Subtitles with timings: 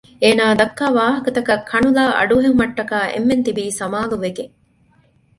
[0.23, 4.53] އޭނާ ދައްކާ ވާހަކަތައް ކަނުލާ އަޑުއެހުމައްޓަކާ އެންމެން ތިބީ ސަމާލުވެގެން